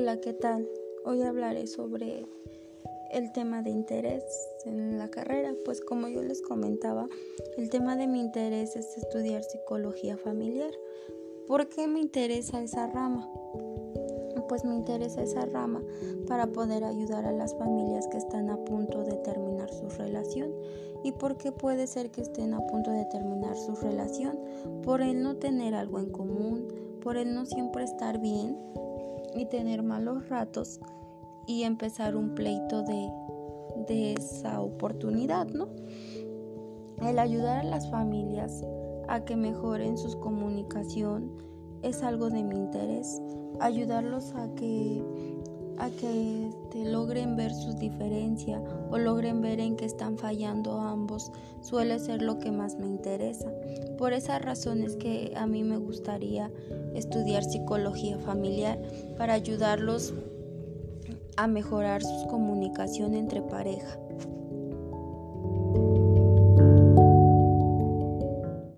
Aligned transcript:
Hola, 0.00 0.20
¿qué 0.20 0.32
tal? 0.32 0.70
Hoy 1.04 1.22
hablaré 1.22 1.66
sobre 1.66 2.24
el 3.10 3.32
tema 3.32 3.62
de 3.62 3.70
interés 3.70 4.22
en 4.64 4.96
la 4.96 5.08
carrera. 5.08 5.56
Pues 5.64 5.80
como 5.80 6.06
yo 6.06 6.22
les 6.22 6.40
comentaba, 6.40 7.08
el 7.56 7.68
tema 7.68 7.96
de 7.96 8.06
mi 8.06 8.20
interés 8.20 8.76
es 8.76 8.96
estudiar 8.96 9.42
psicología 9.42 10.16
familiar. 10.16 10.70
¿Por 11.48 11.68
qué 11.68 11.88
me 11.88 11.98
interesa 11.98 12.62
esa 12.62 12.86
rama? 12.86 13.28
Pues 14.48 14.64
me 14.64 14.76
interesa 14.76 15.20
esa 15.20 15.46
rama 15.46 15.82
para 16.28 16.46
poder 16.46 16.84
ayudar 16.84 17.24
a 17.26 17.32
las 17.32 17.56
familias 17.56 18.06
que 18.06 18.18
están 18.18 18.50
a 18.50 18.64
punto 18.66 19.02
de 19.02 19.16
terminar 19.16 19.68
su 19.68 19.88
relación. 19.88 20.54
¿Y 21.02 21.10
por 21.10 21.38
qué 21.38 21.50
puede 21.50 21.88
ser 21.88 22.12
que 22.12 22.20
estén 22.20 22.54
a 22.54 22.64
punto 22.68 22.92
de 22.92 23.04
terminar 23.06 23.56
su 23.56 23.74
relación? 23.74 24.38
Por 24.84 25.02
el 25.02 25.24
no 25.24 25.38
tener 25.38 25.74
algo 25.74 25.98
en 25.98 26.10
común, 26.10 26.68
por 27.02 27.16
el 27.16 27.34
no 27.34 27.46
siempre 27.46 27.82
estar 27.82 28.20
bien 28.20 28.56
y 29.34 29.46
tener 29.46 29.82
malos 29.82 30.28
ratos 30.28 30.80
y 31.46 31.62
empezar 31.62 32.16
un 32.16 32.34
pleito 32.34 32.82
de, 32.82 33.10
de 33.86 34.12
esa 34.14 34.60
oportunidad, 34.60 35.48
¿no? 35.48 35.68
El 37.02 37.18
ayudar 37.18 37.60
a 37.60 37.64
las 37.64 37.90
familias 37.90 38.62
a 39.08 39.24
que 39.24 39.36
mejoren 39.36 39.96
su 39.96 40.18
comunicación 40.20 41.32
es 41.82 42.02
algo 42.02 42.28
de 42.28 42.42
mi 42.42 42.56
interés. 42.56 43.20
Ayudarlos 43.60 44.34
a 44.34 44.54
que 44.54 45.02
a 45.78 45.90
que 45.90 46.50
te 46.70 46.84
logren 46.84 47.36
ver 47.36 47.52
sus 47.52 47.78
diferencias 47.78 48.62
o 48.90 48.98
logren 48.98 49.40
ver 49.40 49.60
en 49.60 49.76
qué 49.76 49.84
están 49.84 50.18
fallando 50.18 50.80
ambos 50.80 51.30
suele 51.60 51.98
ser 51.98 52.22
lo 52.22 52.38
que 52.38 52.50
más 52.50 52.76
me 52.76 52.86
interesa. 52.86 53.50
Por 53.96 54.12
esa 54.12 54.38
razón 54.38 54.82
es 54.82 54.96
que 54.96 55.32
a 55.36 55.46
mí 55.46 55.62
me 55.62 55.76
gustaría 55.76 56.50
estudiar 56.94 57.44
psicología 57.44 58.18
familiar 58.18 58.80
para 59.16 59.34
ayudarlos 59.34 60.14
a 61.36 61.46
mejorar 61.46 62.02
su 62.02 62.26
comunicación 62.26 63.14
entre 63.14 63.42
pareja. 63.42 63.98